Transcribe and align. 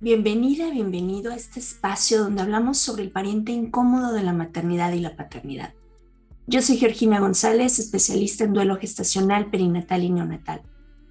Bienvenida, 0.00 0.70
bienvenido 0.70 1.32
a 1.32 1.34
este 1.34 1.58
espacio 1.58 2.22
donde 2.22 2.40
hablamos 2.40 2.78
sobre 2.78 3.02
el 3.02 3.10
pariente 3.10 3.50
incómodo 3.50 4.12
de 4.12 4.22
la 4.22 4.32
maternidad 4.32 4.92
y 4.92 5.00
la 5.00 5.16
paternidad. 5.16 5.74
Yo 6.46 6.62
soy 6.62 6.76
Georgina 6.76 7.18
González, 7.18 7.80
especialista 7.80 8.44
en 8.44 8.52
duelo 8.52 8.76
gestacional, 8.76 9.50
perinatal 9.50 10.04
y 10.04 10.10
neonatal, 10.10 10.62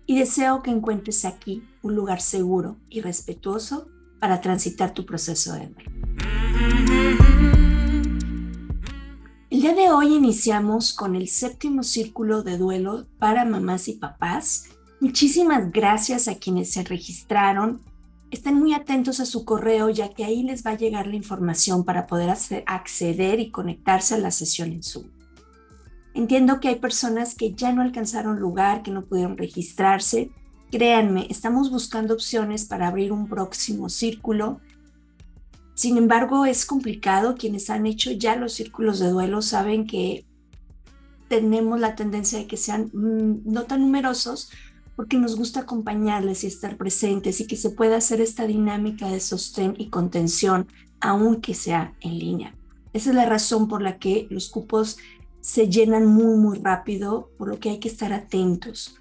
y 0.06 0.18
deseo 0.18 0.64
que 0.64 0.72
encuentres 0.72 1.26
aquí 1.26 1.64
un 1.82 1.96
lugar 1.96 2.22
seguro 2.22 2.78
y 2.90 3.02
respetuoso 3.02 3.90
para 4.22 4.40
transitar 4.40 4.94
tu 4.94 5.06
proceso 5.06 5.52
de 5.52 5.68
duelo. 5.68 5.92
El 9.50 9.62
día 9.62 9.76
de 9.76 9.90
hoy 9.92 10.16
iniciamos 10.16 10.94
con 10.94 11.18
el 11.18 11.28
séptimo 11.28 11.84
círculo 11.84 12.42
de 12.42 12.58
duelo 12.58 13.06
para 13.20 13.44
mamás 13.44 13.90
y 13.90 13.96
papás. 13.96 14.70
Muchísimas 15.02 15.74
gracias 15.74 16.30
a 16.30 16.36
quienes 16.36 16.72
se 16.72 16.84
registraron 16.84 17.82
estén 18.32 18.56
muy 18.56 18.74
atentos 18.74 19.20
a 19.20 19.26
su 19.26 19.46
correo 19.46 19.90
ya 19.90 20.10
que 20.10 20.26
ahí 20.26 20.44
les 20.44 20.66
va 20.66 20.72
a 20.72 20.78
llegar 20.78 21.08
la 21.08 21.16
información 21.16 21.84
para 21.84 22.08
poder 22.08 22.30
acceder 22.66 23.40
y 23.40 23.52
conectarse 23.52 24.16
a 24.16 24.20
la 24.20 24.32
sesión 24.32 24.72
en 24.72 24.84
Zoom. 24.84 25.08
Entiendo 26.14 26.60
que 26.60 26.70
hay 26.70 26.76
personas 26.78 27.36
que 27.36 27.54
ya 27.54 27.72
no 27.72 27.82
alcanzaron 27.82 28.40
lugar, 28.40 28.82
que 28.82 28.92
no 28.92 29.06
pudieron 29.06 29.38
registrarse. 29.38 30.32
Créanme, 30.72 31.28
estamos 31.30 31.70
buscando 31.70 32.16
opciones 32.16 32.66
para 32.66 32.88
abrir 32.88 33.12
un 33.12 33.28
próximo 33.28 33.88
círculo. 33.88 34.60
Sin 35.76 35.96
embargo, 35.96 36.46
es 36.46 36.66
complicado. 36.66 37.36
Quienes 37.36 37.70
han 37.70 37.86
hecho 37.86 38.12
ya 38.12 38.36
los 38.36 38.54
círculos 38.54 38.98
de 38.98 39.10
duelo 39.10 39.44
saben 39.44 39.86
que 39.86 40.26
tenemos 41.28 41.80
la 41.80 41.96
tendencia 41.96 42.40
de 42.40 42.48
que 42.48 42.58
sean 42.58 42.90
mm, 42.94 43.42
no 43.46 43.64
tan 43.66 43.82
numerosos, 43.82 44.50
porque 44.98 45.18
nos 45.18 45.38
gusta 45.38 45.62
acompañarles 45.62 46.44
y 46.44 46.48
estar 46.48 46.76
presentes 46.76 47.40
y 47.40 47.46
que 47.46 47.56
se 47.56 47.70
pueda 47.70 47.98
hacer 47.98 48.20
esta 48.20 48.48
dinámica 48.48 49.08
de 49.08 49.20
sostén 49.20 49.76
y 49.78 49.90
contención, 49.90 50.68
aunque 51.00 51.54
sea 51.54 51.94
en 52.02 52.18
línea. 52.18 52.56
Esa 52.94 53.12
es 53.12 53.16
la 53.16 53.28
razón 53.28 53.68
por 53.68 53.84
la 53.84 54.00
que 54.00 54.26
los 54.32 54.50
cupos 54.50 54.98
se 55.40 55.70
llenan 55.70 56.08
muy, 56.08 56.36
muy 56.36 56.58
rápido, 56.58 57.30
por 57.38 57.48
lo 57.48 57.60
que 57.60 57.70
hay 57.70 57.78
que 57.78 57.90
estar 57.90 58.12
atentos. 58.12 58.98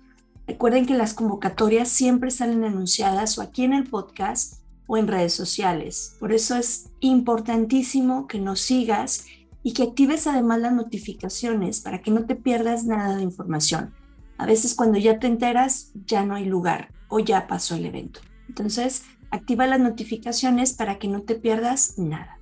Recuerden 0.46 0.84
que 0.84 0.94
las 0.94 1.14
convocatorias 1.14 1.88
siempre 1.88 2.30
salen 2.30 2.62
anunciadas 2.62 3.38
o 3.38 3.42
aquí 3.42 3.64
en 3.64 3.72
el 3.72 3.88
podcast 3.88 4.60
o 4.86 4.98
en 4.98 5.08
redes 5.08 5.32
sociales. 5.32 6.14
Por 6.20 6.30
eso 6.30 6.56
es 6.56 6.90
importantísimo 7.00 8.26
que 8.26 8.38
nos 8.38 8.60
sigas 8.60 9.24
y 9.62 9.72
que 9.72 9.84
actives 9.84 10.26
además 10.26 10.60
las 10.60 10.74
notificaciones 10.74 11.80
para 11.80 12.02
que 12.02 12.10
no 12.10 12.26
te 12.26 12.36
pierdas 12.36 12.84
nada 12.84 13.16
de 13.16 13.22
información. 13.22 13.94
A 14.38 14.46
veces 14.46 14.74
cuando 14.74 14.98
ya 14.98 15.18
te 15.18 15.26
enteras, 15.26 15.92
ya 16.06 16.24
no 16.24 16.34
hay 16.34 16.44
lugar 16.44 16.92
o 17.08 17.18
ya 17.20 17.46
pasó 17.46 17.74
el 17.74 17.86
evento. 17.86 18.20
Entonces, 18.48 19.04
activa 19.30 19.66
las 19.66 19.80
notificaciones 19.80 20.72
para 20.72 20.98
que 20.98 21.08
no 21.08 21.22
te 21.22 21.34
pierdas 21.34 21.98
nada. 21.98 22.38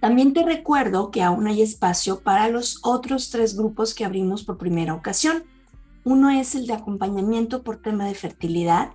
También 0.00 0.32
te 0.32 0.42
recuerdo 0.42 1.10
que 1.10 1.22
aún 1.22 1.46
hay 1.46 1.60
espacio 1.60 2.20
para 2.20 2.48
los 2.48 2.78
otros 2.82 3.30
tres 3.30 3.56
grupos 3.56 3.94
que 3.94 4.04
abrimos 4.04 4.44
por 4.44 4.56
primera 4.56 4.94
ocasión. 4.94 5.44
Uno 6.04 6.30
es 6.30 6.54
el 6.54 6.66
de 6.66 6.72
acompañamiento 6.72 7.62
por 7.62 7.76
tema 7.76 8.06
de 8.06 8.14
fertilidad 8.14 8.92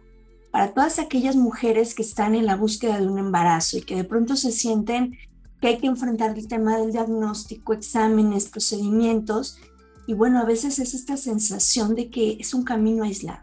para 0.51 0.73
todas 0.73 0.97
aquellas 0.99 1.35
mujeres 1.35 1.93
que 1.93 2.01
están 2.01 2.33
en 2.33 2.45
la 2.45 2.55
búsqueda 2.55 2.99
de 2.99 3.07
un 3.07 3.19
embarazo 3.19 3.77
y 3.77 3.81
que 3.81 3.95
de 3.95 4.03
pronto 4.03 4.35
se 4.35 4.51
sienten 4.51 5.17
que 5.61 5.67
hay 5.67 5.77
que 5.77 5.87
enfrentar 5.87 6.35
el 6.35 6.47
tema 6.47 6.77
del 6.77 6.91
diagnóstico, 6.91 7.73
exámenes, 7.73 8.49
procedimientos 8.49 9.59
y 10.08 10.14
bueno, 10.14 10.39
a 10.39 10.45
veces 10.45 10.80
es 10.80 10.94
esta 10.94 11.17
sensación 11.17 11.95
de 11.95 12.09
que 12.09 12.38
es 12.39 12.53
un 12.53 12.64
camino 12.64 13.03
aislado, 13.03 13.42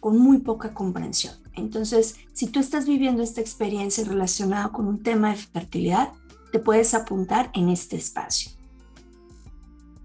con 0.00 0.18
muy 0.18 0.38
poca 0.38 0.72
comprensión. 0.72 1.34
Entonces, 1.54 2.16
si 2.32 2.46
tú 2.46 2.60
estás 2.60 2.86
viviendo 2.86 3.22
esta 3.22 3.40
experiencia 3.40 4.04
relacionada 4.04 4.68
con 4.68 4.86
un 4.86 5.02
tema 5.02 5.30
de 5.30 5.36
fertilidad, 5.36 6.12
te 6.52 6.58
puedes 6.58 6.94
apuntar 6.94 7.50
en 7.54 7.70
este 7.70 7.96
espacio. 7.96 8.52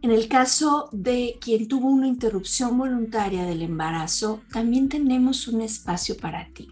En 0.02 0.10
el 0.10 0.28
caso 0.28 0.90
de 0.92 1.38
quien 1.40 1.68
tuvo 1.68 1.88
una 1.88 2.08
interrupción 2.08 2.78
voluntaria 2.78 3.46
del 3.46 3.62
embarazo, 3.62 4.42
también 4.52 4.90
tenemos 4.90 5.48
un 5.48 5.62
espacio 5.62 6.18
para 6.18 6.48
ti. 6.54 6.70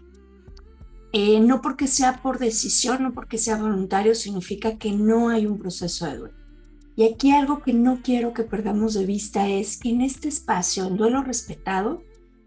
Eh, 1.12 1.38
no 1.40 1.60
porque 1.60 1.86
sea 1.86 2.22
por 2.22 2.38
decisión, 2.38 3.02
no 3.04 3.12
porque 3.12 3.38
sea 3.38 3.56
voluntario, 3.56 4.14
significa 4.16 4.78
que 4.78 4.92
no 4.92 5.28
hay 5.28 5.46
un 5.46 5.58
proceso 5.58 6.06
de 6.06 6.16
duelo. 6.16 6.39
Y 7.00 7.04
aquí 7.04 7.30
algo 7.30 7.62
que 7.62 7.72
no 7.72 8.02
quiero 8.02 8.34
que 8.34 8.44
perdamos 8.44 8.92
de 8.92 9.06
vista 9.06 9.48
es 9.48 9.78
que 9.78 9.88
en 9.88 10.02
este 10.02 10.28
espacio, 10.28 10.84
en 10.84 10.98
duelo 10.98 11.22
respetado, 11.22 12.02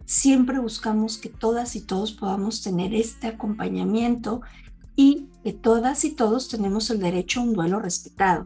siempre 0.06 0.60
buscamos 0.60 1.18
que 1.18 1.30
todas 1.30 1.76
y 1.76 1.82
todos 1.82 2.12
podamos 2.12 2.62
tener 2.62 2.94
este 2.94 3.26
acompañamiento 3.26 4.42
y 4.96 5.26
que 5.44 5.54
todas 5.54 6.06
y 6.06 6.12
todos 6.12 6.50
tenemos 6.50 6.92
el 6.92 7.00
derecho 7.00 7.40
a 7.40 7.46
un 7.46 7.54
duelo 7.54 7.80
respetado. 7.80 8.46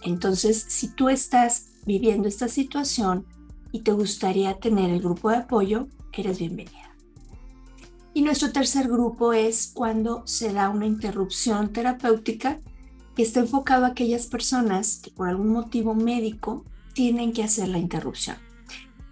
Entonces, 0.00 0.64
si 0.70 0.88
tú 0.88 1.10
estás 1.10 1.66
viviendo 1.84 2.28
esta 2.28 2.48
situación 2.48 3.26
y 3.72 3.80
te 3.80 3.92
gustaría 3.92 4.58
tener 4.58 4.88
el 4.88 5.02
grupo 5.02 5.28
de 5.28 5.36
apoyo, 5.36 5.86
eres 6.14 6.38
bienvenida. 6.38 6.96
Y 8.14 8.22
nuestro 8.22 8.52
tercer 8.52 8.88
grupo 8.88 9.34
es 9.34 9.70
cuando 9.74 10.26
se 10.26 10.54
da 10.54 10.70
una 10.70 10.86
interrupción 10.86 11.74
terapéutica 11.74 12.58
que 13.14 13.22
está 13.22 13.40
enfocado 13.40 13.84
a 13.84 13.88
aquellas 13.88 14.26
personas 14.26 15.00
que 15.02 15.10
por 15.10 15.28
algún 15.28 15.48
motivo 15.48 15.94
médico 15.94 16.64
tienen 16.94 17.32
que 17.32 17.42
hacer 17.42 17.68
la 17.68 17.78
interrupción. 17.78 18.36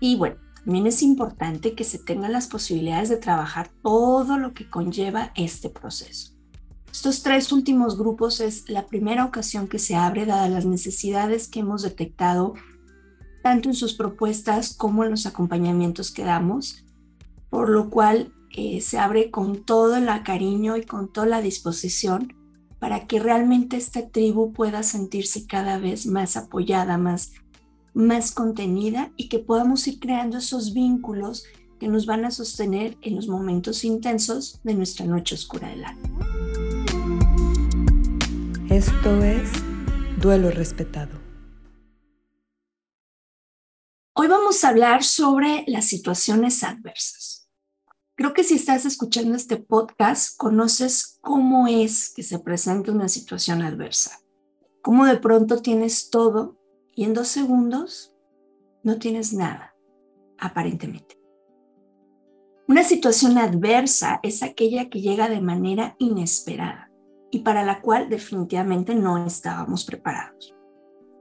Y 0.01 0.17
bueno, 0.17 0.37
también 0.65 0.87
es 0.87 1.03
importante 1.03 1.75
que 1.75 1.85
se 1.85 1.99
tengan 1.99 2.33
las 2.33 2.47
posibilidades 2.47 3.09
de 3.09 3.17
trabajar 3.17 3.71
todo 3.83 4.39
lo 4.39 4.53
que 4.53 4.69
conlleva 4.69 5.33
este 5.35 5.69
proceso. 5.69 6.33
Estos 6.91 7.23
tres 7.23 7.53
últimos 7.53 7.97
grupos 7.97 8.41
es 8.41 8.69
la 8.69 8.87
primera 8.87 9.25
ocasión 9.25 9.69
que 9.69 9.79
se 9.79 9.95
abre 9.95 10.27
dadas 10.27 10.51
las 10.51 10.67
necesidades 10.67 11.49
que 11.49 11.61
hemos 11.61 11.83
detectado 11.83 12.55
tanto 13.43 13.69
en 13.69 13.75
sus 13.75 13.95
propuestas 13.95 14.75
como 14.75 15.05
en 15.05 15.11
los 15.11 15.25
acompañamientos 15.25 16.11
que 16.11 16.25
damos, 16.25 16.85
por 17.49 17.71
lo 17.71 17.89
cual 17.89 18.35
eh, 18.51 18.81
se 18.81 18.99
abre 18.99 19.31
con 19.31 19.65
todo 19.65 19.97
el 19.97 20.09
cariño 20.25 20.77
y 20.77 20.85
con 20.85 21.13
toda 21.13 21.27
la 21.27 21.41
disposición 21.41 22.35
para 22.81 23.07
que 23.07 23.21
realmente 23.21 23.77
esta 23.77 24.09
tribu 24.09 24.53
pueda 24.53 24.83
sentirse 24.83 25.47
cada 25.47 25.79
vez 25.79 26.07
más 26.07 26.37
apoyada, 26.37 26.99
más, 26.99 27.35
más 27.95 28.33
contenida 28.33 29.13
y 29.17 29.29
que 29.29 29.39
podamos 29.39 29.87
ir 29.87 30.01
creando 30.01 30.39
esos 30.39 30.73
vínculos 30.73 31.45
que 31.79 31.89
nos 31.89 32.07
van 32.07 32.25
a 32.25 32.31
sostener 32.31 32.97
en 33.03 33.17
los 33.17 33.29
momentos 33.29 33.85
intensos 33.85 34.61
de 34.65 34.75
nuestra 34.75 35.07
noche 35.07 35.35
oscura 35.35 35.69
del 35.69 35.85
alma. 35.85 36.09
Esto 38.71 39.23
es 39.25 39.51
Duelo 40.19 40.51
Respetado. 40.51 41.21
Hoy 44.15 44.29
vamos 44.29 44.65
a 44.65 44.71
hablar 44.71 45.05
sobre 45.05 45.65
las 45.67 45.87
situaciones 45.87 46.63
adversas. 46.63 47.40
Creo 48.21 48.35
que 48.35 48.45
si 48.45 48.57
estás 48.57 48.85
escuchando 48.85 49.35
este 49.35 49.57
podcast, 49.57 50.37
conoces 50.37 51.19
cómo 51.23 51.67
es 51.67 52.13
que 52.15 52.23
se 52.23 52.39
presenta 52.39 52.93
una 52.93 53.09
situación 53.09 53.63
adversa. 53.63 54.21
Cómo 54.83 55.07
de 55.07 55.17
pronto 55.17 55.63
tienes 55.63 56.11
todo 56.11 56.59
y 56.95 57.05
en 57.05 57.15
dos 57.15 57.29
segundos 57.29 58.15
no 58.83 58.99
tienes 58.99 59.33
nada, 59.33 59.75
aparentemente. 60.37 61.19
Una 62.69 62.85
situación 62.85 63.39
adversa 63.39 64.21
es 64.23 64.43
aquella 64.43 64.91
que 64.91 65.01
llega 65.01 65.31
de 65.31 65.41
manera 65.41 65.97
inesperada 65.99 66.91
y 67.31 67.39
para 67.39 67.65
la 67.65 67.81
cual 67.81 68.11
definitivamente 68.11 68.95
no 68.95 69.25
estábamos 69.25 69.87
preparados. 69.87 70.55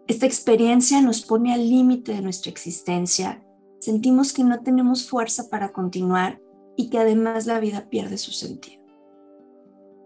Esta 0.06 0.26
experiencia 0.26 1.02
nos 1.02 1.22
pone 1.22 1.54
al 1.54 1.62
límite 1.62 2.12
de 2.12 2.22
nuestra 2.22 2.52
existencia, 2.52 3.42
sentimos 3.80 4.34
que 4.34 4.44
no 4.44 4.62
tenemos 4.64 5.10
fuerza 5.10 5.50
para 5.50 5.72
continuar 5.72 6.42
y 6.80 6.90
que 6.90 6.98
además 6.98 7.46
la 7.46 7.60
vida 7.60 7.88
pierde 7.90 8.18
su 8.18 8.32
sentido. 8.32 8.82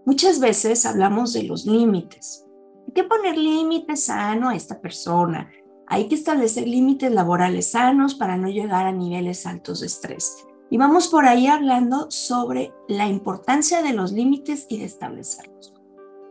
Muchas 0.07 0.39
veces 0.39 0.87
hablamos 0.87 1.31
de 1.31 1.43
los 1.43 1.67
límites. 1.67 2.47
Hay 2.87 2.93
que 2.95 3.03
poner 3.03 3.37
límites 3.37 4.05
sanos 4.05 4.51
a 4.51 4.55
esta 4.55 4.81
persona. 4.81 5.51
Hay 5.85 6.07
que 6.07 6.15
establecer 6.15 6.67
límites 6.67 7.11
laborales 7.11 7.73
sanos 7.73 8.15
para 8.15 8.37
no 8.37 8.49
llegar 8.49 8.87
a 8.87 8.91
niveles 8.91 9.45
altos 9.45 9.81
de 9.81 9.85
estrés. 9.85 10.35
Y 10.71 10.77
vamos 10.77 11.09
por 11.09 11.27
ahí 11.27 11.45
hablando 11.45 12.09
sobre 12.09 12.73
la 12.87 13.07
importancia 13.07 13.83
de 13.83 13.93
los 13.93 14.11
límites 14.11 14.65
y 14.67 14.79
de 14.79 14.85
establecerlos. 14.85 15.75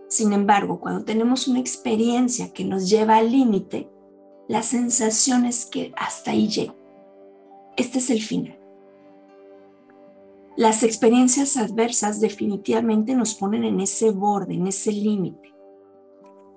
Sin 0.08 0.32
embargo, 0.32 0.80
cuando 0.80 1.04
tenemos 1.04 1.46
una 1.46 1.60
experiencia 1.60 2.52
que 2.52 2.64
nos 2.64 2.90
lleva 2.90 3.18
al 3.18 3.30
límite, 3.30 3.88
la 4.48 4.64
sensación 4.64 5.44
es 5.44 5.66
que 5.66 5.92
hasta 5.96 6.32
ahí 6.32 6.48
llego. 6.48 6.74
Este 7.76 7.98
es 7.98 8.10
el 8.10 8.22
final. 8.22 8.61
Las 10.56 10.82
experiencias 10.82 11.56
adversas 11.56 12.20
definitivamente 12.20 13.14
nos 13.14 13.34
ponen 13.34 13.64
en 13.64 13.80
ese 13.80 14.10
borde, 14.10 14.54
en 14.54 14.66
ese 14.66 14.92
límite. 14.92 15.54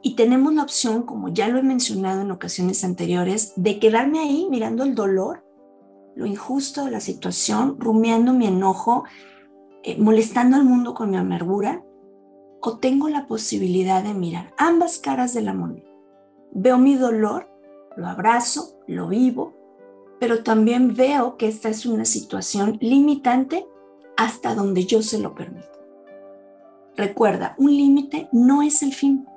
Y 0.01 0.15
tenemos 0.15 0.53
la 0.53 0.63
opción, 0.63 1.03
como 1.03 1.29
ya 1.29 1.47
lo 1.47 1.59
he 1.59 1.63
mencionado 1.63 2.21
en 2.21 2.31
ocasiones 2.31 2.83
anteriores, 2.83 3.53
de 3.55 3.79
quedarme 3.79 4.19
ahí 4.19 4.47
mirando 4.49 4.83
el 4.83 4.95
dolor, 4.95 5.45
lo 6.15 6.25
injusto 6.25 6.85
de 6.85 6.91
la 6.91 6.99
situación, 6.99 7.77
rumiando 7.79 8.33
mi 8.33 8.47
enojo, 8.47 9.05
eh, 9.83 9.97
molestando 9.97 10.57
al 10.57 10.65
mundo 10.65 10.93
con 10.93 11.09
mi 11.09 11.17
amargura 11.17 11.83
o 12.61 12.77
tengo 12.77 13.09
la 13.09 13.27
posibilidad 13.27 14.03
de 14.03 14.13
mirar 14.13 14.53
ambas 14.57 14.97
caras 14.97 15.33
de 15.33 15.41
la 15.41 15.53
moneda. 15.53 15.87
Veo 16.51 16.77
mi 16.77 16.95
dolor, 16.95 17.49
lo 17.95 18.07
abrazo, 18.07 18.79
lo 18.87 19.07
vivo, 19.07 19.53
pero 20.19 20.43
también 20.43 20.95
veo 20.95 21.37
que 21.37 21.47
esta 21.47 21.69
es 21.69 21.85
una 21.85 22.05
situación 22.05 22.77
limitante 22.81 23.67
hasta 24.17 24.55
donde 24.55 24.85
yo 24.85 25.01
se 25.01 25.19
lo 25.19 25.35
permito. 25.35 25.67
Recuerda, 26.95 27.55
un 27.57 27.75
límite 27.75 28.29
no 28.31 28.61
es 28.61 28.81
el 28.81 28.93
fin. 28.93 29.27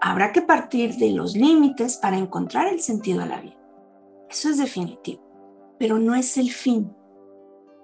Habrá 0.00 0.32
que 0.32 0.42
partir 0.42 0.96
de 0.96 1.10
los 1.10 1.36
límites 1.36 1.96
para 1.98 2.16
encontrar 2.16 2.68
el 2.68 2.80
sentido 2.80 3.20
de 3.20 3.26
la 3.26 3.40
vida. 3.40 3.58
Eso 4.30 4.48
es 4.48 4.56
definitivo, 4.56 5.22
pero 5.78 5.98
no 5.98 6.14
es 6.14 6.38
el 6.38 6.50
fin, 6.50 6.92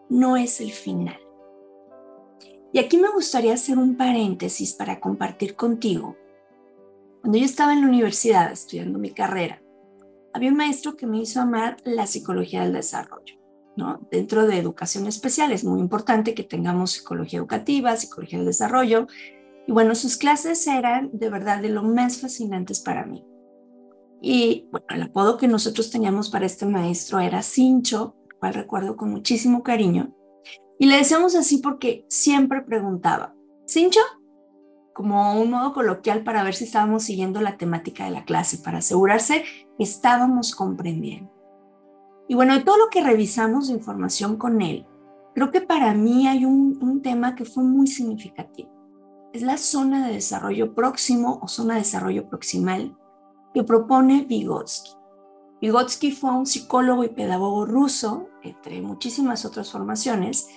no 0.09 0.37
es 0.37 0.61
el 0.61 0.73
final. 0.73 1.19
Y 2.73 2.79
aquí 2.79 2.97
me 2.97 3.11
gustaría 3.11 3.55
hacer 3.55 3.79
un 3.79 3.97
paréntesis 3.97 4.73
para 4.73 5.01
compartir 5.01 5.57
contigo. 5.57 6.17
Cuando 7.21 7.39
yo 7.39 7.45
estaba 7.45 7.73
en 7.73 7.83
la 7.83 7.89
universidad 7.89 8.51
estudiando 8.53 8.99
mi 8.99 9.11
carrera, 9.11 9.63
había 10.33 10.51
un 10.51 10.57
maestro 10.57 10.97
que 10.97 11.07
me 11.07 11.19
hizo 11.19 11.41
amar 11.41 11.77
la 11.85 12.07
psicología 12.07 12.63
del 12.63 12.73
desarrollo. 12.73 13.37
¿No? 13.79 14.01
Dentro 14.11 14.47
de 14.49 14.59
educación 14.59 15.07
especial 15.07 15.53
es 15.53 15.63
muy 15.63 15.79
importante 15.79 16.35
que 16.35 16.43
tengamos 16.43 16.91
psicología 16.91 17.39
educativa, 17.39 17.97
psicología 17.97 18.39
del 18.39 18.49
desarrollo. 18.49 19.07
Y 19.69 19.73
bueno, 19.73 19.95
sus 19.95 20.17
clases 20.17 20.67
eran 20.67 21.11
de 21.13 21.31
verdad 21.31 21.63
de 21.63 21.69
lo 21.69 21.85
más 21.85 22.21
fascinantes 22.21 22.81
para 22.81 23.07
mí. 23.07 23.25
Y 24.21 24.67
bueno, 24.73 24.87
el 24.91 25.03
apodo 25.03 25.37
que 25.37 25.47
nosotros 25.47 25.93
teníamos 25.93 26.29
para 26.29 26.45
este 26.45 26.67
maestro 26.67 27.21
era 27.21 27.41
Cincho, 27.41 28.17
cual 28.41 28.55
recuerdo 28.55 28.97
con 28.97 29.13
muchísimo 29.13 29.63
cariño. 29.63 30.13
Y 30.81 30.87
le 30.87 30.97
decíamos 30.97 31.37
así 31.37 31.59
porque 31.59 32.05
siempre 32.09 32.63
preguntaba, 32.63 33.37
¿Cincho? 33.69 34.01
Como 34.93 35.41
un 35.41 35.53
modo 35.53 35.73
coloquial 35.73 36.25
para 36.25 36.43
ver 36.43 36.55
si 36.57 36.65
estábamos 36.65 37.05
siguiendo 37.05 37.41
la 37.41 37.57
temática 37.57 38.07
de 38.07 38.11
la 38.11 38.25
clase, 38.25 38.59
para 38.59 38.79
asegurarse 38.79 39.45
que 39.77 39.85
estábamos 39.85 40.57
comprendiendo. 40.57 41.38
Y 42.29 42.35
bueno, 42.35 42.55
de 42.55 42.61
todo 42.61 42.77
lo 42.77 42.91
que 42.91 43.03
revisamos 43.03 43.69
de 43.69 43.75
información 43.75 44.37
con 44.37 44.61
él, 44.61 44.87
creo 45.35 45.51
que 45.51 45.63
para 45.63 45.95
mí 45.95 46.29
hay 46.29 46.45
un, 46.45 46.79
un 46.81 47.01
tema 47.01 47.35
que 47.35 47.47
fue 47.47 47.65
muy 47.65 47.87
significativo. 47.87 48.71
Es 49.33 49.43
la 49.43 49.57
zona 49.57 50.07
de 50.07 50.15
desarrollo 50.15 50.75
próximo 50.75 51.41
o 51.43 51.49
zona 51.49 51.75
de 51.75 51.81
desarrollo 51.81 52.29
proximal 52.29 52.97
que 53.55 53.65
propone 53.65 54.25
Vygotsky. 54.29 54.91
Vygotsky 55.61 56.13
fue 56.13 56.31
un 56.31 56.47
psicólogo 56.47 57.03
y 57.03 57.09
pedagogo 57.09 57.67
ruso, 57.67 58.29
entre 58.43 58.81
muchísimas 58.81 59.45
otras 59.45 59.73
formaciones, 59.73 60.49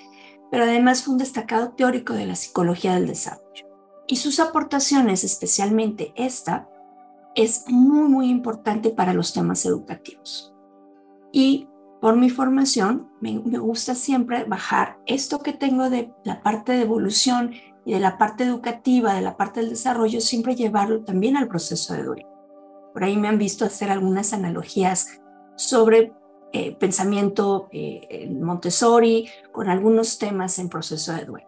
pero 0.52 0.64
además 0.64 1.04
fue 1.04 1.14
un 1.14 1.18
destacado 1.18 1.72
teórico 1.72 2.14
de 2.14 2.26
la 2.26 2.36
psicología 2.36 2.94
del 2.94 3.08
desarrollo. 3.08 3.66
Y 4.08 4.18
sus 4.18 4.40
aportaciones, 4.40 5.24
especialmente 5.24 6.14
esta, 6.16 6.70
es 7.34 7.64
muy, 7.70 8.10
muy 8.10 8.30
importante 8.30 8.90
para 8.90 9.14
los 9.14 9.34
temas 9.34 9.66
educativos. 9.66 10.51
Y 11.42 11.68
por 12.02 12.18
mi 12.18 12.30
formación, 12.30 13.10
me, 13.20 13.40
gusta 13.40 13.96
siempre 13.96 14.44
bajar 14.44 15.00
esto 15.08 15.40
que 15.40 15.54
tengo 15.54 15.90
de 15.90 16.14
la 16.24 16.44
parte 16.44 16.72
de 16.72 16.84
evolución 16.84 17.56
y 17.84 17.94
de 17.94 18.00
la 18.00 18.20
parte 18.20 18.44
educativa, 18.44 19.16
de 19.16 19.22
la 19.22 19.38
parte 19.38 19.60
del 19.60 19.72
desarrollo, 19.72 20.22
siempre 20.22 20.56
llevarlo 20.56 21.04
también 21.04 21.38
al 21.38 21.48
proceso 21.48 21.96
de 21.96 22.04
Durin. 22.04 22.28
Por 22.94 23.04
ahí 23.04 23.18
me 23.18 23.28
han 23.28 23.40
visto 23.40 23.66
hacer 23.66 23.90
algunas 23.90 24.34
analogías 24.34 25.20
sobre 25.56 26.14
eh, 26.54 26.76
pensamiento 26.76 27.70
eh, 27.72 28.30
Montessori 28.40 29.28
con 29.52 29.68
algunos 29.68 30.20
temas 30.20 30.60
en 30.60 30.70
proceso 30.70 31.12
de 31.14 31.26
Durin. 31.26 31.48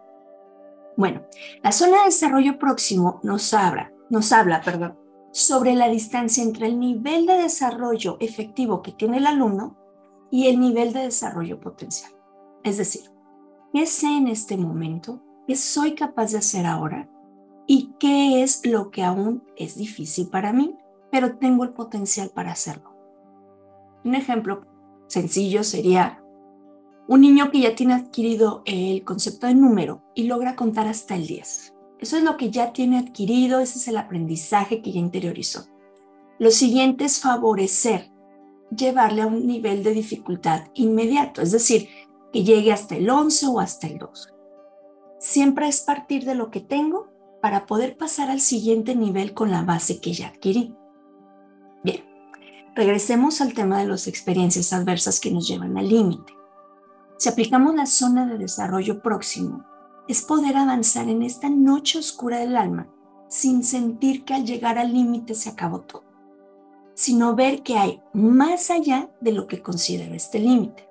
Bueno, 0.96 1.22
la 1.62 1.70
zona 1.70 1.98
de 1.98 2.06
desarrollo 2.06 2.58
próximo 2.58 3.20
nos 3.22 3.54
habla, 3.54 3.92
nos 4.10 4.32
habla 4.32 4.60
perdón, 4.60 4.98
sobre 5.30 5.76
la 5.76 5.88
distancia 5.88 6.42
entre 6.42 6.66
el 6.66 6.80
nivel 6.80 7.26
de 7.26 7.34
desarrollo 7.34 8.16
efectivo 8.18 8.82
que 8.82 8.90
tiene 8.90 9.18
el 9.18 9.26
alumno 9.28 9.83
y 10.30 10.48
el 10.48 10.60
nivel 10.60 10.92
de 10.92 11.00
desarrollo 11.00 11.60
potencial. 11.60 12.12
Es 12.62 12.78
decir, 12.78 13.02
¿qué 13.72 13.86
sé 13.86 14.06
en 14.06 14.28
este 14.28 14.56
momento? 14.56 15.22
¿Qué 15.46 15.56
soy 15.56 15.94
capaz 15.94 16.32
de 16.32 16.38
hacer 16.38 16.66
ahora? 16.66 17.08
¿Y 17.66 17.94
qué 17.98 18.42
es 18.42 18.64
lo 18.66 18.90
que 18.90 19.02
aún 19.02 19.42
es 19.56 19.76
difícil 19.76 20.28
para 20.28 20.52
mí, 20.52 20.76
pero 21.10 21.38
tengo 21.38 21.64
el 21.64 21.70
potencial 21.70 22.30
para 22.34 22.52
hacerlo? 22.52 22.94
Un 24.04 24.14
ejemplo 24.14 24.62
sencillo 25.08 25.64
sería 25.64 26.22
un 27.06 27.20
niño 27.20 27.50
que 27.50 27.60
ya 27.60 27.74
tiene 27.74 27.94
adquirido 27.94 28.62
el 28.64 29.04
concepto 29.04 29.46
de 29.46 29.54
número 29.54 30.02
y 30.14 30.24
logra 30.24 30.56
contar 30.56 30.88
hasta 30.88 31.14
el 31.14 31.26
10. 31.26 31.74
Eso 32.00 32.16
es 32.16 32.22
lo 32.22 32.36
que 32.36 32.50
ya 32.50 32.72
tiene 32.72 32.98
adquirido, 32.98 33.60
ese 33.60 33.78
es 33.78 33.88
el 33.88 33.98
aprendizaje 33.98 34.82
que 34.82 34.92
ya 34.92 35.00
interiorizó. 35.00 35.66
Lo 36.38 36.50
siguiente 36.50 37.04
es 37.04 37.20
favorecer, 37.20 38.10
llevarle 38.76 39.22
a 39.22 39.26
un 39.26 39.46
nivel 39.46 39.82
de 39.82 39.92
dificultad 39.92 40.68
inmediato, 40.74 41.42
es 41.42 41.52
decir, 41.52 41.88
que 42.32 42.44
llegue 42.44 42.72
hasta 42.72 42.96
el 42.96 43.08
11 43.08 43.46
o 43.46 43.60
hasta 43.60 43.86
el 43.86 43.98
12. 43.98 44.30
Siempre 45.18 45.68
es 45.68 45.80
partir 45.80 46.24
de 46.24 46.34
lo 46.34 46.50
que 46.50 46.60
tengo 46.60 47.08
para 47.40 47.66
poder 47.66 47.96
pasar 47.96 48.30
al 48.30 48.40
siguiente 48.40 48.94
nivel 48.94 49.34
con 49.34 49.50
la 49.50 49.62
base 49.62 50.00
que 50.00 50.12
ya 50.12 50.28
adquirí. 50.28 50.74
Bien, 51.82 52.04
regresemos 52.74 53.40
al 53.40 53.54
tema 53.54 53.78
de 53.78 53.86
las 53.86 54.06
experiencias 54.06 54.72
adversas 54.72 55.20
que 55.20 55.30
nos 55.30 55.46
llevan 55.46 55.76
al 55.76 55.88
límite. 55.88 56.32
Si 57.18 57.28
aplicamos 57.28 57.74
la 57.74 57.86
zona 57.86 58.26
de 58.26 58.38
desarrollo 58.38 59.00
próximo 59.00 59.64
es 60.08 60.22
poder 60.22 60.56
avanzar 60.56 61.08
en 61.08 61.22
esta 61.22 61.48
noche 61.48 61.98
oscura 61.98 62.38
del 62.38 62.56
alma 62.56 62.88
sin 63.28 63.64
sentir 63.64 64.24
que 64.24 64.34
al 64.34 64.44
llegar 64.44 64.78
al 64.78 64.92
límite 64.92 65.34
se 65.34 65.50
acabó 65.50 65.80
todo, 65.80 66.04
sino 66.94 67.34
ver 67.34 67.62
que 67.62 67.76
hay 67.76 68.00
más 68.12 68.70
allá 68.70 69.10
de 69.20 69.32
lo 69.32 69.46
que 69.46 69.62
considero 69.62 70.14
este 70.14 70.38
límite. 70.38 70.88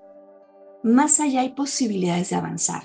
Más 0.84 1.20
allá 1.20 1.42
hay 1.42 1.50
posibilidades 1.50 2.30
de 2.30 2.36
avanzar. 2.36 2.84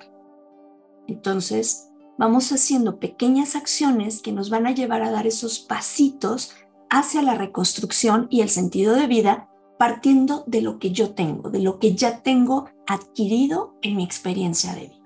Entonces, 1.07 1.89
vamos 2.17 2.53
haciendo 2.53 2.99
pequeñas 2.99 3.57
acciones 3.57 4.23
que 4.23 4.33
nos 4.33 4.51
van 4.51 4.67
a 4.67 4.73
llevar 4.73 5.03
a 5.03 5.11
dar 5.11 5.27
esos 5.27 5.59
pasitos 5.59 6.55
hacia 6.91 7.23
la 7.23 7.35
reconstrucción 7.35 8.29
y 8.31 8.41
el 8.41 8.49
sentido 8.49 8.95
de 8.95 9.07
vida 9.07 9.49
partiendo 9.79 10.45
de 10.47 10.63
lo 10.63 10.79
que 10.79 10.91
yo 10.91 11.15
tengo, 11.15 11.51
de 11.51 11.61
lo 11.61 11.79
que 11.79 11.95
ya 11.95 12.23
tengo 12.23 12.69
adquirido 12.87 13.75
en 13.83 13.97
mi 13.97 14.05
experiencia 14.05 14.75
de 14.75 14.89
vida 14.89 14.99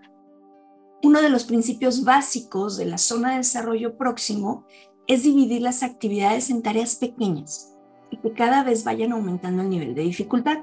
uno 1.02 1.20
de 1.20 1.30
los 1.30 1.44
principios 1.44 2.04
básicos 2.04 2.76
de 2.76 2.86
la 2.86 2.98
zona 2.98 3.32
de 3.32 3.38
desarrollo 3.38 3.96
próximo 3.96 4.64
es 5.06 5.24
dividir 5.24 5.60
las 5.60 5.82
actividades 5.82 6.48
en 6.48 6.62
tareas 6.62 6.94
pequeñas 6.94 7.71
y 8.12 8.18
que 8.18 8.32
cada 8.32 8.62
vez 8.62 8.84
vayan 8.84 9.12
aumentando 9.12 9.62
el 9.62 9.70
nivel 9.70 9.94
de 9.94 10.02
dificultad. 10.02 10.58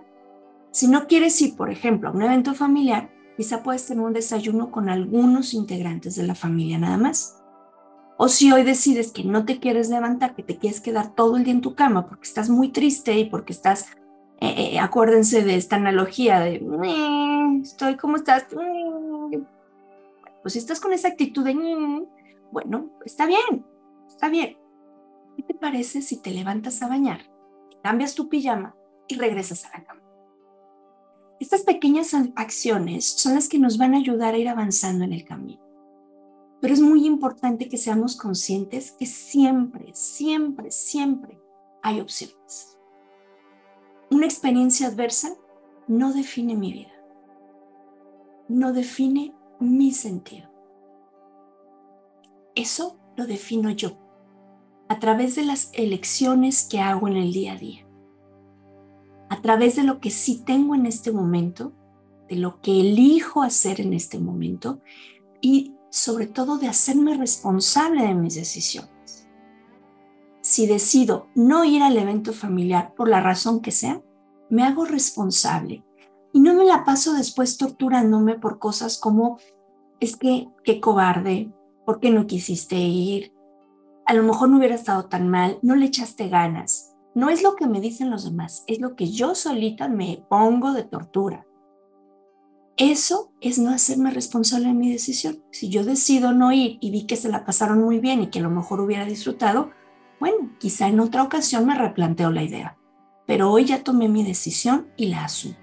Si 0.71 0.87
no 0.87 1.07
quieres 1.07 1.41
ir, 1.41 1.55
por 1.57 1.71
ejemplo, 1.71 2.09
a 2.09 2.11
un 2.11 2.21
evento 2.21 2.53
familiar, 2.53 3.09
quizá 3.35 3.63
puedes 3.63 3.87
tener 3.87 4.03
un 4.03 4.13
desayuno 4.13 4.71
con 4.71 4.87
algunos 4.87 5.53
integrantes 5.53 6.15
de 6.15 6.27
la 6.27 6.35
familia 6.35 6.77
nada 6.77 6.97
más. 6.97 7.41
O 8.17 8.27
si 8.27 8.51
hoy 8.51 8.63
decides 8.63 9.11
que 9.11 9.23
no 9.23 9.45
te 9.45 9.59
quieres 9.59 9.89
levantar, 9.89 10.35
que 10.35 10.43
te 10.43 10.57
quieres 10.57 10.79
quedar 10.79 11.15
todo 11.15 11.37
el 11.37 11.43
día 11.43 11.53
en 11.53 11.61
tu 11.61 11.73
cama 11.73 12.07
porque 12.07 12.27
estás 12.27 12.49
muy 12.49 12.69
triste 12.69 13.17
y 13.17 13.25
porque 13.25 13.53
estás, 13.53 13.87
eh, 14.41 14.73
eh, 14.73 14.79
acuérdense 14.79 15.43
de 15.43 15.55
esta 15.55 15.77
analogía 15.77 16.41
de, 16.41 16.61
estoy 17.63 17.95
como 17.95 18.17
estás, 18.17 18.45
pues 20.41 20.53
si 20.53 20.59
estás 20.59 20.79
con 20.79 20.93
esa 20.93 21.07
actitud 21.07 21.43
de, 21.43 21.55
mm", 21.55 22.05
bueno, 22.51 22.89
está 23.05 23.25
bien, 23.25 23.65
está 24.07 24.29
bien. 24.29 24.57
¿Qué 25.37 25.43
te 25.43 25.53
parece 25.53 26.01
si 26.01 26.21
te 26.21 26.31
levantas 26.31 26.81
a 26.81 26.89
bañar, 26.89 27.21
cambias 27.83 28.15
tu 28.15 28.29
pijama 28.29 28.75
y 29.07 29.15
regresas 29.15 29.65
a 29.65 29.77
la 29.77 29.83
cama? 29.83 30.01
Estas 31.39 31.61
pequeñas 31.61 32.13
acciones 32.35 33.05
son 33.05 33.35
las 33.35 33.47
que 33.47 33.59
nos 33.59 33.77
van 33.77 33.93
a 33.93 33.97
ayudar 33.97 34.33
a 34.33 34.37
ir 34.37 34.49
avanzando 34.49 35.05
en 35.05 35.13
el 35.13 35.23
camino. 35.23 35.61
Pero 36.61 36.73
es 36.73 36.81
muy 36.81 37.05
importante 37.05 37.69
que 37.69 37.77
seamos 37.77 38.17
conscientes 38.17 38.91
que 38.91 39.05
siempre, 39.05 39.91
siempre, 39.93 40.71
siempre 40.71 41.39
hay 41.81 42.01
opciones. 42.01 42.77
Una 44.11 44.25
experiencia 44.25 44.87
adversa 44.87 45.35
no 45.87 46.11
define 46.11 46.55
mi 46.55 46.73
vida, 46.73 46.93
no 48.49 48.73
define 48.73 49.33
mi 49.59 49.91
sentido. 49.91 50.49
Eso 52.55 52.99
lo 53.15 53.25
defino 53.25 53.69
yo 53.69 53.97
a 54.89 54.99
través 54.99 55.35
de 55.35 55.43
las 55.45 55.69
elecciones 55.73 56.67
que 56.69 56.79
hago 56.79 57.07
en 57.07 57.15
el 57.15 57.31
día 57.31 57.53
a 57.53 57.57
día, 57.57 57.87
a 59.29 59.39
través 59.41 59.75
de 59.75 59.83
lo 59.83 59.99
que 59.99 60.09
sí 60.09 60.43
tengo 60.43 60.73
en 60.73 60.87
este 60.87 61.11
momento, 61.11 61.71
de 62.27 62.35
lo 62.35 62.59
que 62.59 62.81
elijo 62.81 63.43
hacer 63.43 63.79
en 63.81 63.93
este 63.93 64.19
momento 64.19 64.81
y 65.41 65.75
sobre 65.91 66.25
todo 66.25 66.57
de 66.57 66.67
hacerme 66.67 67.15
responsable 67.15 68.05
de 68.07 68.15
mis 68.15 68.35
decisiones. 68.35 69.27
Si 70.41 70.65
decido 70.65 71.27
no 71.35 71.65
ir 71.65 71.83
al 71.83 71.97
evento 71.97 72.33
familiar 72.33 72.93
por 72.95 73.09
la 73.09 73.21
razón 73.21 73.61
que 73.61 73.71
sea, 73.71 74.01
me 74.49 74.63
hago 74.63 74.85
responsable 74.85 75.83
y 76.33 76.39
no 76.39 76.55
me 76.55 76.65
la 76.65 76.83
paso 76.83 77.13
después 77.13 77.57
torturándome 77.57 78.39
por 78.39 78.57
cosas 78.57 78.97
como 78.97 79.37
es 79.99 80.15
que 80.15 80.49
qué 80.63 80.79
cobarde, 80.79 81.51
¿por 81.85 81.99
qué 81.99 82.09
no 82.09 82.25
quisiste 82.25 82.77
ir? 82.77 83.33
A 84.09 84.15
lo 84.15 84.23
mejor 84.23 84.49
no 84.49 84.57
hubiera 84.57 84.73
estado 84.73 85.05
tan 85.05 85.29
mal, 85.29 85.59
no 85.61 85.75
le 85.75 85.85
echaste 85.85 86.29
ganas. 86.29 86.95
No 87.13 87.29
es 87.29 87.43
lo 87.43 87.55
que 87.55 87.67
me 87.67 87.79
dicen 87.79 88.09
los 88.09 88.23
demás, 88.23 88.63
es 88.65 88.79
lo 88.79 88.95
que 88.95 89.11
yo 89.11 89.35
solita 89.35 89.87
me 89.87 90.25
pongo 90.27 90.73
de 90.73 90.81
tortura. 90.81 91.45
Eso 92.75 93.31
es 93.39 93.59
no 93.59 93.69
hacerme 93.69 94.09
responsable 94.09 94.69
de 94.69 94.73
mi 94.73 94.91
decisión. 94.91 95.43
Si 95.51 95.69
yo 95.69 95.85
decido 95.85 96.31
no 96.31 96.51
ir 96.51 96.79
y 96.81 96.89
vi 96.89 97.05
que 97.05 97.17
se 97.17 97.29
la 97.29 97.45
pasaron 97.45 97.83
muy 97.83 97.99
bien 97.99 98.23
y 98.23 98.31
que 98.31 98.39
a 98.39 98.41
lo 98.41 98.49
mejor 98.49 98.81
hubiera 98.81 99.05
disfrutado, 99.05 99.69
bueno, 100.19 100.55
quizá 100.57 100.87
en 100.87 101.01
otra 101.01 101.21
ocasión 101.21 101.67
me 101.67 101.75
replanteo 101.75 102.31
la 102.31 102.41
idea. 102.41 102.79
Pero 103.27 103.51
hoy 103.51 103.65
ya 103.65 103.83
tomé 103.83 104.09
mi 104.09 104.23
decisión 104.23 104.87
y 104.97 105.09
la 105.09 105.25
asumo. 105.25 105.53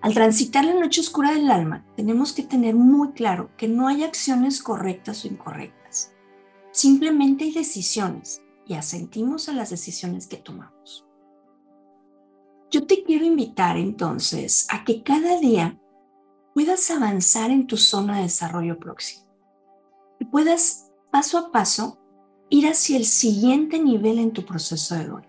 Al 0.00 0.14
transitar 0.14 0.64
la 0.64 0.72
noche 0.72 1.02
oscura 1.02 1.32
del 1.32 1.50
alma, 1.50 1.84
tenemos 1.96 2.32
que 2.32 2.44
tener 2.44 2.74
muy 2.74 3.12
claro 3.12 3.50
que 3.58 3.68
no 3.68 3.88
hay 3.88 4.04
acciones 4.04 4.62
correctas 4.62 5.26
o 5.26 5.28
incorrectas. 5.28 6.14
Simplemente 6.78 7.42
hay 7.42 7.50
decisiones 7.50 8.40
y 8.64 8.74
asentimos 8.74 9.48
a 9.48 9.52
las 9.52 9.70
decisiones 9.70 10.28
que 10.28 10.36
tomamos. 10.36 11.04
Yo 12.70 12.86
te 12.86 13.02
quiero 13.02 13.24
invitar 13.24 13.76
entonces 13.76 14.64
a 14.70 14.84
que 14.84 15.02
cada 15.02 15.40
día 15.40 15.76
puedas 16.54 16.88
avanzar 16.92 17.50
en 17.50 17.66
tu 17.66 17.76
zona 17.76 18.18
de 18.18 18.22
desarrollo 18.22 18.78
próximo 18.78 19.26
y 20.20 20.26
puedas 20.26 20.92
paso 21.10 21.38
a 21.38 21.50
paso 21.50 21.98
ir 22.48 22.68
hacia 22.68 22.96
el 22.96 23.06
siguiente 23.06 23.80
nivel 23.80 24.20
en 24.20 24.30
tu 24.30 24.44
proceso 24.44 24.94
de 24.94 25.06
duelo. 25.06 25.28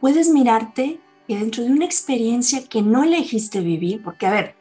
Puedes 0.00 0.28
mirarte 0.28 1.00
que 1.26 1.36
dentro 1.36 1.64
de 1.64 1.72
una 1.72 1.84
experiencia 1.84 2.62
que 2.68 2.80
no 2.80 3.02
elegiste 3.02 3.58
vivir, 3.58 4.04
porque 4.04 4.26
a 4.26 4.30
ver, 4.30 4.54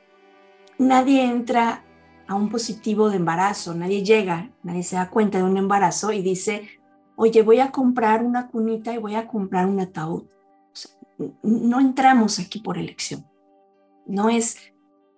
nadie 0.79 1.23
entra 1.23 1.84
a 2.27 2.35
un 2.35 2.49
positivo 2.49 3.09
de 3.09 3.17
embarazo, 3.17 3.73
nadie 3.73 4.03
llega, 4.03 4.51
nadie 4.63 4.83
se 4.83 4.95
da 4.95 5.09
cuenta 5.09 5.37
de 5.37 5.43
un 5.43 5.57
embarazo 5.57 6.11
y 6.11 6.21
dice, 6.21 6.67
oye, 7.15 7.41
voy 7.41 7.59
a 7.59 7.71
comprar 7.71 8.23
una 8.23 8.47
cunita 8.47 8.93
y 8.93 8.97
voy 8.97 9.15
a 9.15 9.27
comprar 9.27 9.67
un 9.67 9.79
ataúd. 9.79 10.23
no 11.43 11.79
entramos 11.79 12.39
aquí 12.39 12.59
por 12.59 12.77
elección. 12.77 13.25
No 14.05 14.29
es 14.29 14.57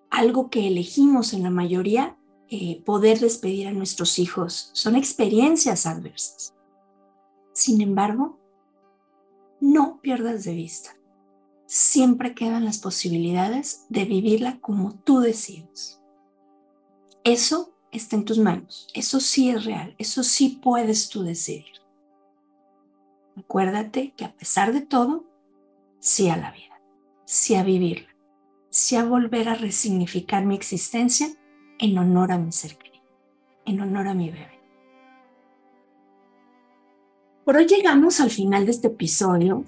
algo 0.10 0.50
que 0.50 0.68
elegimos 0.68 1.34
en 1.34 1.44
la 1.44 1.50
mayoría 1.50 2.18
eh, 2.50 2.82
poder 2.86 3.20
despedir 3.20 3.68
a 3.68 3.74
nuestros 3.74 4.20
hijos. 4.20 4.70
Son 4.74 4.96
experiencias 4.96 5.86
adversas. 5.86 6.54
Sin 7.54 7.82
embargo, 7.82 8.40
no 9.60 10.00
pierdas 10.02 10.44
de 10.44 10.54
vista 10.54 10.98
siempre 11.68 12.34
quedan 12.34 12.66
las 12.66 12.80
posibilidades 12.80 13.86
de 13.90 14.06
vivirla 14.06 14.60
como 14.60 14.96
tú 14.96 15.20
decides. 15.20 16.02
Eso 17.27 17.74
está 17.91 18.15
en 18.15 18.24
tus 18.24 18.38
manos, 18.38 18.88
eso 18.93 19.19
sí 19.19 19.50
es 19.50 19.65
real, 19.65 19.93
eso 19.98 20.24
sí 20.24 20.62
puedes 20.63 21.10
tú 21.10 21.24
decidir. 21.24 21.65
Acuérdate 23.36 24.13
que 24.15 24.24
a 24.24 24.34
pesar 24.34 24.72
de 24.72 24.79
todo, 24.79 25.25
sí 26.00 26.29
a 26.29 26.38
la 26.38 26.51
vida, 26.51 26.79
sí 27.25 27.55
a 27.55 27.63
vivirla, 27.63 28.07
sí 28.69 28.96
a 28.96 29.03
volver 29.03 29.50
a 29.50 29.55
resignificar 29.55 30.46
mi 30.46 30.55
existencia 30.55 31.27
en 31.79 31.98
honor 31.98 32.31
a 32.31 32.38
mi 32.38 32.53
ser 32.53 32.77
querido, 32.77 33.03
en 33.65 33.81
honor 33.81 34.07
a 34.07 34.13
mi 34.13 34.29
bebé. 34.29 34.62
Por 37.43 37.57
hoy 37.57 37.65
llegamos 37.65 38.22
al 38.22 38.31
final 38.31 38.65
de 38.65 38.72
este 38.72 38.88
episodio 38.88 39.65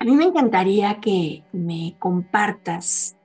a 0.00 0.04
mí 0.04 0.16
me 0.16 0.24
encantaría 0.24 0.98
que 0.98 1.44
me 1.52 1.94
compartas, 1.98 3.18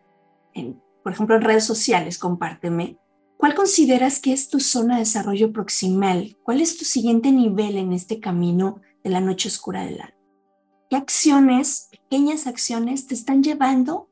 por 1.04 1.14
ejemplo, 1.14 1.38
en 1.38 1.42
redes 1.42 1.64
sociales, 1.64 2.20
compárteme, 2.20 2.98
¿cuál 3.38 3.56
consideras 3.56 4.20
que 4.20 4.34
es 4.34 4.50
tu 4.50 4.60
zona 4.60 4.96
de 4.96 5.02
desarrollo 5.02 5.52
proximal? 5.52 6.38
¿Cuál 6.44 6.62
es 6.62 6.78
tu 6.78 6.86
siguiente 6.86 7.32
nivel 7.32 7.78
en 7.78 7.94
este 7.94 8.20
camino 8.20 8.82
de 9.04 9.10
la 9.10 9.22
noche 9.22 9.50
oscura 9.50 9.86
del 9.86 10.02
alma? 10.02 10.16
¿Qué 10.90 10.96
acciones, 10.96 11.90
pequeñas 11.92 12.48
acciones, 12.48 13.08
te 13.08 13.16
están 13.16 13.44
llevando 13.44 14.10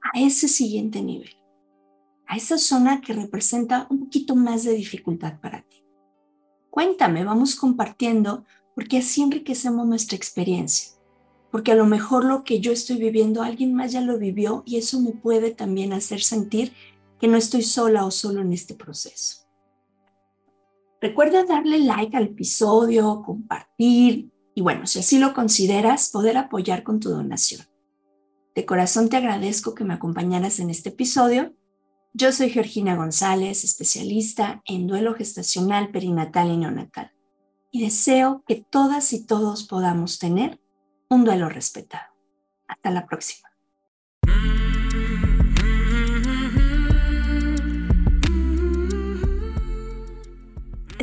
a 0.00 0.20
ese 0.20 0.48
siguiente 0.48 1.02
nivel? 1.02 1.36
A 2.26 2.36
esa 2.36 2.58
zona 2.58 3.00
que 3.00 3.12
representa 3.12 3.86
un 3.90 4.00
poquito 4.00 4.34
más 4.34 4.64
de 4.64 4.72
dificultad 4.72 5.40
para 5.40 5.62
ti. 5.62 5.84
Cuéntame, 6.70 7.24
vamos 7.24 7.54
compartiendo, 7.56 8.44
porque 8.74 8.98
así 8.98 9.22
enriquecemos 9.22 9.86
nuestra 9.86 10.16
experiencia 10.16 10.96
porque 11.56 11.72
a 11.72 11.74
lo 11.74 11.86
mejor 11.86 12.26
lo 12.26 12.44
que 12.44 12.60
yo 12.60 12.70
estoy 12.70 12.98
viviendo 12.98 13.42
alguien 13.42 13.72
más 13.72 13.90
ya 13.90 14.02
lo 14.02 14.18
vivió 14.18 14.62
y 14.66 14.76
eso 14.76 15.00
me 15.00 15.12
puede 15.12 15.52
también 15.52 15.94
hacer 15.94 16.20
sentir 16.22 16.72
que 17.20 17.28
no 17.28 17.36
estoy 17.36 17.62
sola 17.62 18.04
o 18.04 18.10
solo 18.10 18.40
en 18.40 18.52
este 18.52 18.74
proceso. 18.74 19.46
Recuerda 21.00 21.44
darle 21.44 21.78
like 21.78 22.16
al 22.16 22.24
episodio, 22.24 23.22
compartir 23.24 24.30
y 24.54 24.62
bueno, 24.62 24.86
si 24.86 25.00
así 25.00 25.18
lo 25.18 25.34
consideras, 25.34 26.08
poder 26.08 26.38
apoyar 26.38 26.82
con 26.82 26.98
tu 26.98 27.10
donación. 27.10 27.66
De 28.54 28.64
corazón 28.64 29.10
te 29.10 29.18
agradezco 29.18 29.74
que 29.74 29.84
me 29.84 29.92
acompañaras 29.92 30.60
en 30.60 30.70
este 30.70 30.88
episodio. 30.88 31.54
Yo 32.14 32.32
soy 32.32 32.48
Georgina 32.48 32.96
González, 32.96 33.64
especialista 33.64 34.62
en 34.64 34.86
duelo 34.86 35.14
gestacional, 35.14 35.90
perinatal 35.90 36.50
y 36.50 36.56
neonatal. 36.56 37.12
Y 37.70 37.82
deseo 37.82 38.42
que 38.48 38.64
todas 38.70 39.12
y 39.12 39.26
todos 39.26 39.64
podamos 39.64 40.18
tener 40.18 40.58
un 41.10 41.24
duelo 41.24 41.50
respetado. 41.50 42.14
Hasta 42.66 42.90
la 42.90 43.04
próxima. 43.04 43.50